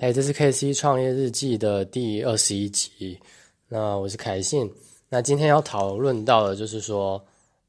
[0.00, 3.20] 哎，这是 K C 创业日记的第二十一集。
[3.68, 4.72] 那我是凯信。
[5.10, 7.22] 那今天要讨论到的，就是说，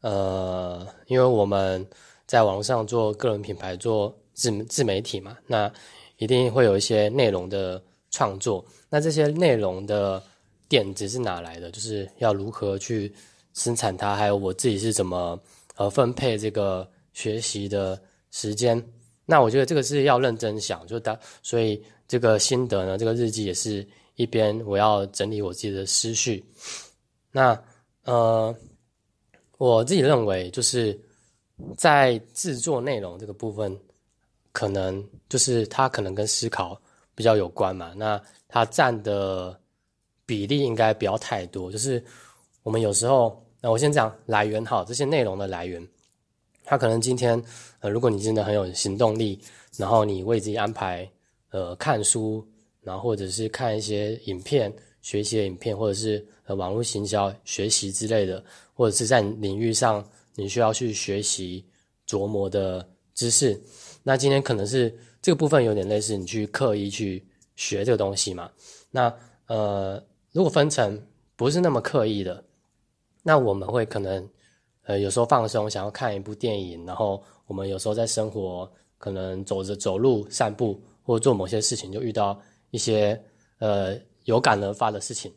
[0.00, 1.86] 呃，因为我们
[2.26, 5.72] 在网上做个人品牌、做自自媒体嘛，那
[6.18, 8.64] 一定会有一些内容的创作。
[8.90, 10.20] 那这些内容的
[10.68, 11.70] 点子是哪来的？
[11.70, 13.14] 就是要如何去
[13.54, 15.38] 生产它，还有我自己是怎么
[15.76, 17.96] 呃分配这个学习的
[18.32, 18.84] 时间。
[19.28, 26.44] 那我觉得这个是要认真想，就当所以这个心得呢，这个日记也是一边我要整理我自己的思绪。
[27.32, 27.60] 那
[28.04, 28.54] 呃，
[29.58, 30.98] 我自己认为就是
[31.76, 33.76] 在制作内容这个部分，
[34.52, 36.80] 可能就是它可能跟思考
[37.14, 37.92] 比较有关嘛。
[37.96, 39.58] 那它占的
[40.24, 41.70] 比例应该不要太多。
[41.70, 42.02] 就是
[42.62, 45.86] 我们有时候，那我先讲来源好，这些内容的来源。
[46.68, 47.40] 他可能今天，
[47.78, 49.40] 呃，如果你真的很有行动力，
[49.76, 51.08] 然后你为自己安排，
[51.56, 52.46] 呃，看书，
[52.82, 58.44] 然后或者是看一些影片，学习的影片，或者是呃网络行销学习之类的，
[58.74, 61.64] 或者是在领域上你需要去学习
[62.06, 63.58] 琢磨的知识，
[64.02, 68.50] 那今天可能是这个部分有点类似你去刻意去学这个东西嘛？
[68.90, 69.10] 那
[69.46, 71.00] 呃，如果分成
[71.36, 72.44] 不是那么刻意的，
[73.22, 74.28] 那我们会可能。
[74.88, 82.38] 呃，有时候放松，想要看一部电影，然后我们有时候在生活，可能走着走路、散步，或做某些事情，就遇到
[82.70, 83.18] 一些
[83.58, 85.32] 呃有感而发的事情。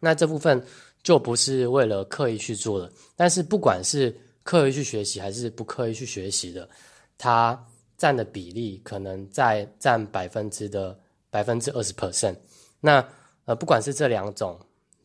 [0.00, 0.62] 那这部分
[1.02, 2.92] 就不是为了刻意去做的。
[3.14, 6.68] 但是不管是刻意去学习，还是不刻意去学习的，
[7.16, 7.58] 它
[7.96, 10.98] 占的比例可能在占百分之的
[11.30, 12.36] 百分之二十 percent。
[12.80, 13.02] 那
[13.44, 14.58] 呃，不管是这两种，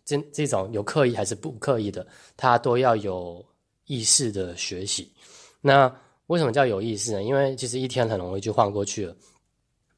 [0.04, 3.46] 这这种有刻意还是不刻意的，它都要有。
[3.88, 5.12] 意识的学习，
[5.60, 5.94] 那
[6.28, 7.24] 为什么叫有意识呢？
[7.24, 9.14] 因为其实一天很容易就晃过去了。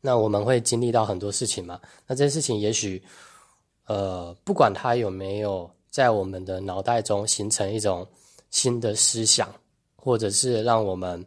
[0.06, 1.80] 那我们会经历到很多事情嘛？
[2.06, 3.02] 那这些事情也许，
[3.86, 8.06] 呃，不管它有没有在我们的脑袋中形成一种
[8.50, 9.48] 新的思想，
[9.96, 11.26] 或者是让我们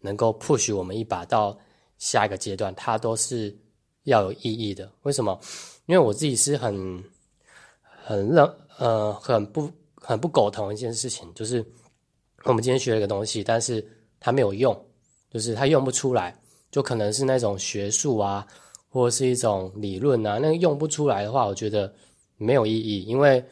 [0.00, 1.56] 能够 push 我们一把到
[1.98, 3.56] 下一个阶段，它都是
[4.02, 4.90] 要有意义的。
[5.02, 5.38] 为什么？
[5.86, 7.00] 因为我自己是很
[8.04, 8.44] 很认
[8.78, 11.64] 呃很不很不苟同一件事情，就是。
[12.44, 13.84] 我们今天学了一个东西，但是
[14.20, 14.72] 它没有用，
[15.32, 16.32] 就是它用不出来，
[16.76, 18.46] 就可能是那种学术啊，
[18.90, 21.90] 或者是一种理论啊，那个用不出来的话，我觉得
[22.36, 23.42] 没有意义，因为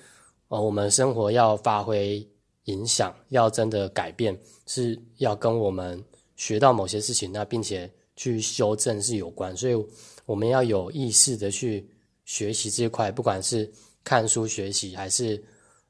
[0.49, 2.23] 呃，我们生活要发挥
[2.65, 6.05] 影响，要真的改变，是要跟我们
[6.37, 9.87] 学到某些事情，那并且去修正是有关，所以
[10.27, 11.89] 我们要有意识的去
[12.27, 13.73] 学习这块，不管是
[14.05, 15.43] 看书学习，还是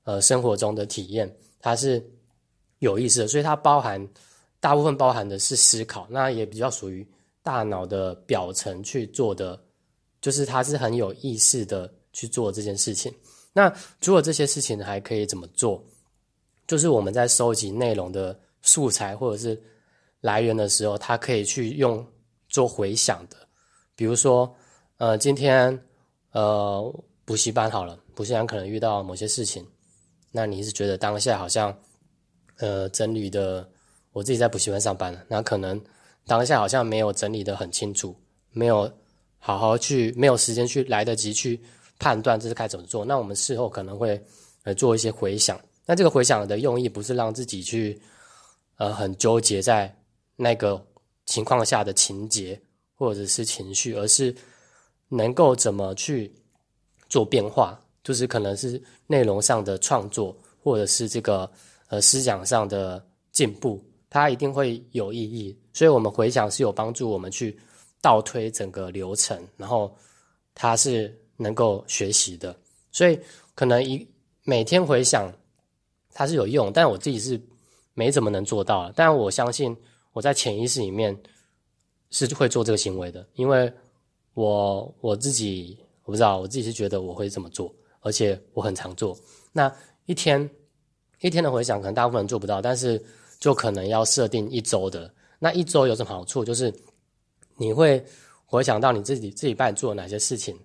[0.04, 1.28] 呃生活中的体验，
[1.58, 2.00] 它是。
[2.80, 4.06] 有意思的，所以它包含
[4.60, 7.06] 大部分包含的是思考，那也比较属于
[7.44, 9.62] 大脑的表层去做的，
[10.20, 13.14] 就是它是很有意识的去做这件事情。
[13.52, 15.80] 那除了这些事情，还可以怎么做？
[16.66, 19.62] 就是我们在收集内容的素材或者是
[20.20, 22.04] 来源的时候，它可以去用
[22.48, 23.36] 做回想的。
[23.94, 24.52] 比如说，
[24.96, 25.80] 呃，今天
[26.32, 26.92] 呃
[27.24, 29.64] 补习班好了，补习班可能遇到某些事情，
[30.32, 31.72] 那你是觉得当下好像。
[32.58, 33.68] 呃，整理的
[34.12, 35.76] 我自己在补习班上班了那可能
[36.26, 38.14] 当下好像没有整理的很清楚，
[38.50, 38.90] 没有
[39.38, 41.60] 好好去，没有时间去来得及去
[41.98, 43.04] 判断这是该怎么做。
[43.04, 44.22] 那我们事后可能会
[44.62, 48.00] 呃做一些回想，那这个回想的用意不是让自己去
[48.76, 49.94] 呃很纠结在
[50.36, 50.84] 那个
[51.26, 52.60] 情况下的情节
[52.94, 54.34] 或者是情绪，而是
[55.08, 56.32] 能够怎么去
[57.08, 61.50] 做变化，就是可能是内容上的创作，或者是这个。
[61.88, 63.80] 呃，思想上的进步，
[64.14, 65.58] 它一定会有意义。
[65.72, 67.58] 所以，我们回想是有帮助我们去
[68.00, 69.92] 倒推整个流程，然后
[70.54, 72.56] 它是能够学习的。
[72.92, 73.18] 所以，
[73.56, 74.06] 可能一
[74.44, 75.28] 每天回想
[76.12, 77.40] 它是有用，但我自己是
[77.92, 78.88] 没怎么能做到。
[78.94, 79.76] 但我相信
[80.12, 81.20] 我在潜意识里面
[82.12, 83.72] 是会做这个行为的，因为
[84.34, 89.18] 我我自己我不知道，我自己是觉得我会这么做，而且我很常做。
[89.52, 89.74] 那
[90.06, 90.48] 一天。
[91.20, 93.02] 一天的回想可能大部分人做不到，但是
[93.44, 95.12] 就可能要设定一周的。
[95.38, 96.42] 那一周有什么好处？
[96.42, 96.72] 就是
[97.58, 98.02] 你会
[98.46, 100.58] 回想到你自己这一半做了哪些事情。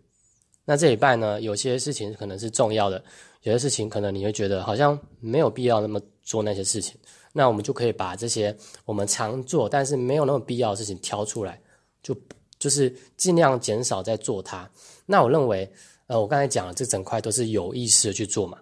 [0.64, 3.04] 那这一半呢，有些事情可能是重要的，
[3.42, 6.98] 有些事情可能你会觉得好像没有必要那么做那些事情。
[7.34, 8.56] 那我们就可以把这些
[8.86, 11.62] 我们常做但是没有那么必要的事情挑出来，
[12.02, 12.16] 就
[12.60, 14.72] 就是尽量减少在做它。
[15.06, 15.70] 那我认为，
[16.08, 18.58] 呃，我刚才讲了，这整块都是有意识的去做嘛。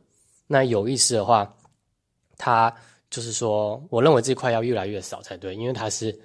[0.47, 1.53] 那有意识的话。
[2.39, 2.71] 它
[3.09, 6.17] 就是说，我认为这块要越来越少才对，因为他是，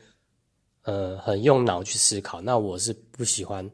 [0.82, 2.40] 呃，很用脑去思考。
[2.40, 3.68] 那我是不喜欢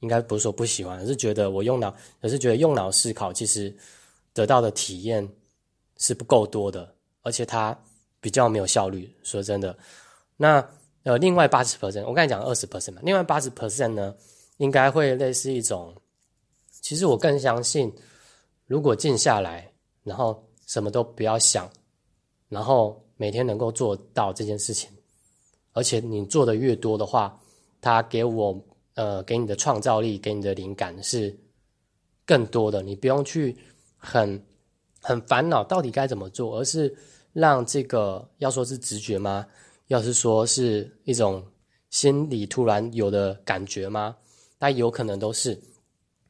[0.00, 3.74] 应该不是说不喜欢，而是觉得我用脑，而是觉得用脑思考其实
[4.32, 5.26] 得到的体验
[5.98, 6.92] 是不够多的，
[7.22, 7.78] 而且它
[8.20, 9.08] 比较没有效率。
[9.22, 9.76] 说真的，
[10.36, 10.68] 那
[11.04, 14.14] 呃，另外八十 percent，我刚才讲二十 percent 嘛，另外八十 percent 呢，
[14.56, 15.94] 应该会类似一种，
[16.80, 17.92] 其实我更相信，
[18.66, 19.72] 如果静下来，
[20.02, 21.70] 然后什么都不要想，
[22.52, 24.90] 然后每天能够做到这件事情。
[25.72, 27.40] 而且你做的越多的话，
[27.80, 28.62] 它给我
[28.92, 31.34] 呃给你的创造力，给你的灵感是
[32.26, 32.82] 更多的。
[32.82, 33.56] 你不用去
[33.96, 34.44] 很
[35.00, 36.94] 很烦恼到底该怎么做，而是
[37.32, 39.46] 让这个要说是直觉吗？
[39.86, 41.42] 要是说是一种
[41.88, 44.14] 心里突然有的感觉吗？
[44.58, 45.58] 那有可能都是。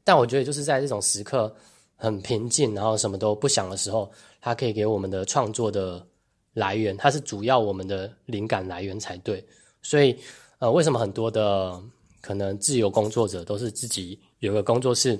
[0.04, 1.52] 但我觉得就是在这种时刻
[1.96, 4.08] 很平静，然后什么都不想的时候，
[4.40, 6.06] 它可以给我们的创作的。
[6.54, 9.42] 来源，它是主要我们的灵感来源才对，
[9.80, 10.16] 所以，
[10.58, 11.82] 呃，为什么很多的
[12.20, 15.18] 可能自由工作者都是自己有个工作室，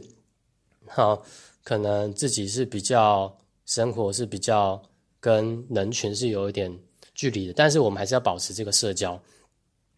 [0.89, 1.23] 好，
[1.65, 3.35] 可能自己是比较
[3.65, 4.81] 生活是比较
[5.21, 6.79] 跟人群是有一点
[7.15, 9.19] 距离的，但是我们还是要保持这个社交，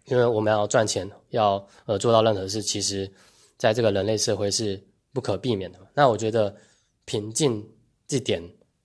[0.06, 3.10] 因为我们要赚钱，要呃做到任何事，其实
[3.56, 4.80] 在这个人类社会是
[5.12, 5.78] 不可避免的。
[5.94, 6.54] 那我觉得
[7.04, 7.68] 平静
[8.06, 8.40] 这点。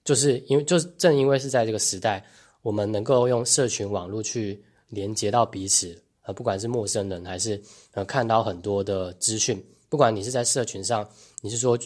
[0.09, 2.25] 就是因为，就是正因为是在这个时代，
[2.63, 7.61] 我们能够用社群网络去连接到彼此，呃，不管是陌生人还是
[7.94, 11.07] 呃看到很多的资讯，不管你是在社群上，
[11.41, 11.77] 你是说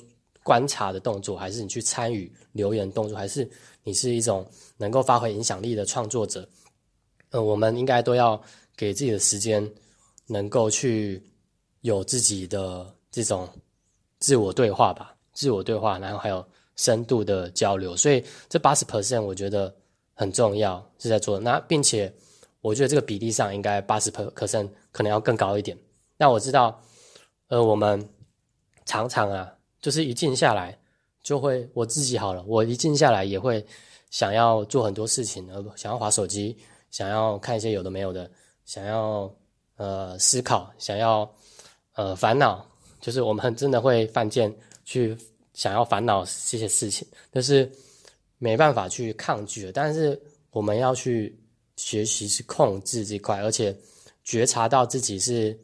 [0.41, 3.45] 观察的动作，还是你去参与留言动作，还是
[3.83, 6.47] 你是一种能够发挥影响力的创作者，
[7.31, 8.41] 呃，我们应该都要
[8.77, 9.69] 给自己的时间，
[10.27, 11.21] 能够去
[11.81, 13.49] 有自己的这种
[14.19, 16.41] 自我对话吧，自我对话，然后还有。
[16.75, 19.73] 深度的交流，所以这八十 percent 我觉得
[20.15, 22.11] 很重要，是在做那，并且
[22.61, 25.77] 我觉得这个比例上应该八十 percent 可能要更高一点。
[26.17, 26.81] 那我知道，
[27.47, 28.09] 呃，我们
[28.85, 30.77] 常常啊，就是一静下来
[31.21, 33.63] 就会我自己好了，我一静下来也会
[34.09, 36.57] 想要做很多事情，呃，想要划手机，
[36.89, 38.29] 想要看一些有的没有的，
[38.65, 39.31] 想要
[39.77, 41.31] 呃思考，想要
[41.93, 42.65] 呃烦恼，
[42.99, 44.51] 就是我们真的会犯贱
[44.83, 45.15] 去。
[45.53, 47.71] 想要烦恼这些事情，但是
[48.37, 49.71] 没办法去抗拒的。
[49.71, 50.19] 但是
[50.51, 51.37] 我们要去
[51.77, 53.75] 学习是控制这块，而且
[54.23, 55.57] 觉察到自己是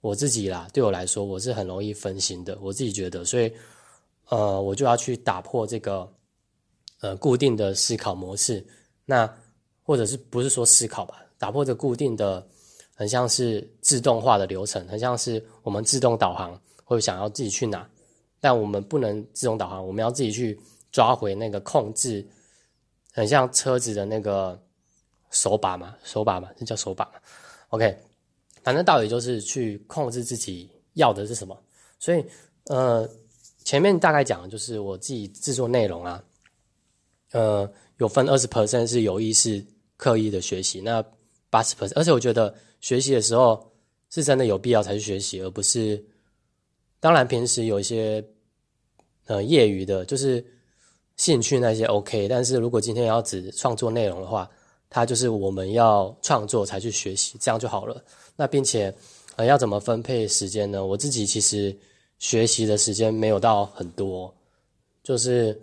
[0.00, 0.68] 我自己啦。
[0.72, 2.58] 对我来说，我是很容易分心的。
[2.60, 3.52] 我自己觉得，所以
[4.28, 6.12] 呃，我就要去打破这个
[7.00, 8.64] 呃固定的思考模式。
[9.04, 9.32] 那
[9.82, 11.24] 或者是不是说思考吧？
[11.38, 12.46] 打破这固定的，
[12.94, 17.88] 很像是自动化的流程，很像是我们自动导航，会想要自己去哪。
[18.40, 20.58] 但我们不能自动导航，我们要自己去
[20.92, 22.24] 抓回那个控制，
[23.12, 24.60] 很像车子的那个
[25.30, 27.12] 手把嘛，手把嘛，这叫手把嘛。
[27.70, 27.98] OK，
[28.62, 31.60] 反正道理就是去控制自己要的是什么。
[31.98, 32.24] 所以，
[32.66, 33.08] 呃，
[33.64, 36.22] 前面大概讲的就是我自己制作内容啊，
[37.32, 39.64] 呃，有分二十 percent 是有意识、
[39.96, 41.04] 刻意的学习，那
[41.50, 43.68] 八十 percent，而且我觉得学习的时候
[44.10, 46.02] 是真的有必要才去学习，而不是。
[47.00, 48.24] 当然，平时有一些
[49.26, 50.44] 呃业余的，就是
[51.16, 52.26] 兴趣那些 OK。
[52.26, 54.50] 但是如果今天要只创作内容的话，
[54.90, 58.04] 它就是我们要创作才去学习，这样就好了。
[58.34, 58.92] 那并且
[59.36, 60.84] 呃要怎么分配时间呢？
[60.84, 61.76] 我自己其实
[62.18, 64.34] 学习的时间没有到很多，
[65.04, 65.56] 就是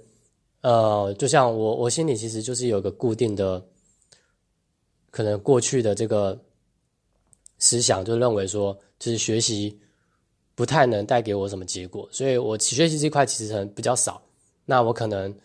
[0.62, 3.62] 呃就像我我心里其实就是有个固定的，
[5.12, 6.40] 可能过去的这个
[7.58, 9.78] 思想，就认为说就是学习。
[10.56, 14.22] 不太能带给我什么结果，所以我学习这块其实很比较少。
[14.66, 15.36] 那我可能，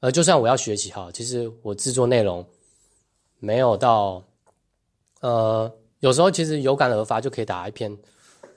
[0.00, 2.44] 呃，就算我要学习哈，其实我制作内容
[3.38, 4.22] 没有到，
[5.20, 7.90] 呃，有时候其实有感而发就可以打一篇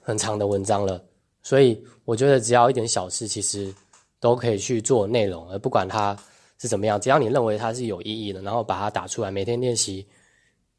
[0.01, 1.03] 很长的文章了。
[1.41, 3.74] 所以我觉得只要一点小事，其实
[4.19, 6.17] 都可以去做内容，而不管它
[6.60, 10.05] 是怎么样，只要你认为它是有意义的，然后把它打出来，每天练习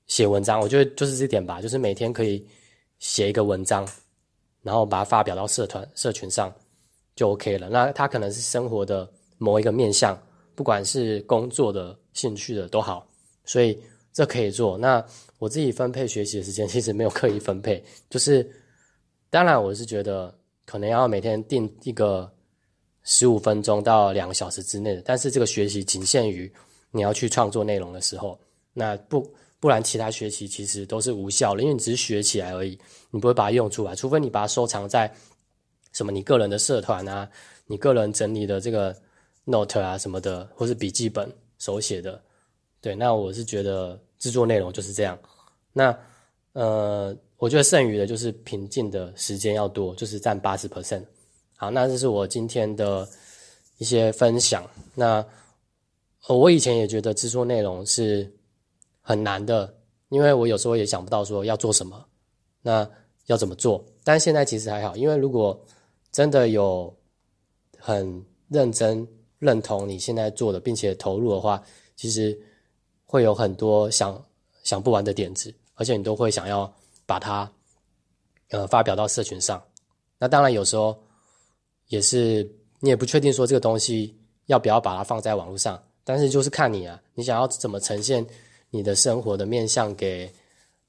[0.07, 2.47] 写文章，我觉得就是这点吧，就是每天可以
[2.99, 3.87] 写一个文章。
[4.64, 6.52] 然后把它发表到社团、社群上，
[7.14, 7.68] 就 OK 了。
[7.68, 10.21] 那它可能是生活的某一个面向，
[10.56, 13.06] 不管是工作的、兴趣的都好，
[13.44, 13.78] 所以
[14.12, 14.76] 这可以做。
[14.76, 15.04] 那
[15.38, 18.50] 我自己分配学习的时间， 其实没有刻意分配，就是
[19.28, 22.33] 当然我是觉得可能要每天定一个
[23.02, 26.50] 十五分钟到两个小时之内的，但是这个学习仅限于
[26.90, 28.37] 你要去创作内容的时候，
[28.73, 29.30] 那不。
[29.64, 32.78] 不然，其他学习其实都是无效的，因为你只是学起来而已，
[33.11, 33.94] 你不会把它用出来。
[33.94, 35.11] 除非你把它收藏在
[35.90, 37.26] 什么你个人的社团啊，
[37.66, 38.94] 你个人整理的这个
[39.44, 42.23] note 啊什么的，或是笔记本手写的。
[42.83, 45.18] 对，那我是觉得制作内容就是这样。
[45.73, 45.99] 那
[46.52, 51.02] 呃，我觉得剩余的就是平静的时间要多，就是占八十 percent。
[51.56, 53.09] 好，那这是我今天的
[53.78, 54.68] 一些分享。
[54.94, 55.25] 那
[56.28, 58.30] 我以前也觉得制作内容是
[59.07, 59.73] 很难的，
[60.09, 62.03] 因为我有时候也想不到说要做什么，
[62.63, 62.89] 那
[63.27, 63.85] 要怎么做。
[64.03, 65.63] 但现在其实还好，因为如果
[66.11, 66.93] 真的有
[67.79, 69.07] 很认真
[69.39, 71.63] 认同你现在做的，并且投入的话，
[71.97, 72.37] 其实
[73.05, 74.25] 会有很多想
[74.63, 76.73] 想不完的点子，而且你都会想要
[77.05, 77.51] 把它
[78.49, 79.63] 呃发表到社群上。
[80.19, 80.99] 那当然有时候
[81.89, 85.79] 也是你也不确定说这个东西要不要把它放在网络上。
[86.07, 88.27] 但是就是看你啊，你想要怎么呈现
[88.75, 90.28] 你的生活的面向给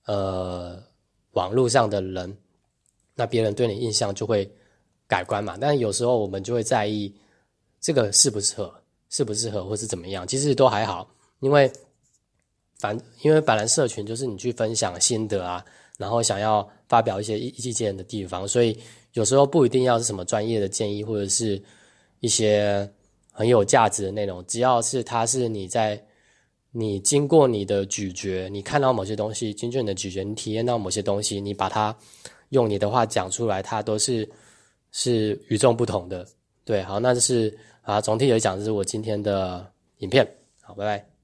[0.06, 0.82] 呃
[1.34, 2.36] 网络上的人，
[3.14, 4.50] 那别人对你印象就会
[5.08, 5.56] 改观嘛。
[5.62, 7.14] 但有时候我们就会在意
[7.80, 8.74] 这个适不适合，
[9.10, 11.08] 适不适合或是怎么样，其实都还好，
[11.42, 11.72] 因为
[12.80, 15.64] 反因为本来社群就是你去分享心得啊，
[16.00, 18.76] 然后想要发表一些意意见的地方，所以
[19.14, 21.62] 有时候不一定要是什么专业的建议或者是
[22.20, 22.92] 一些。
[23.38, 26.02] 很有价值的内容，只要是它是你在
[26.78, 31.96] 你经过你的咀嚼，你看到某些东西，经过你的咀嚼，你体验到某些东西，你把它
[32.50, 34.30] 用你的话讲出来，它都是
[34.92, 36.28] 是与众不同的。
[36.66, 39.66] 对，好，那就是啊，总体来讲，这是我今天的
[40.00, 40.28] 影片。
[40.62, 41.08] 好，拜拜。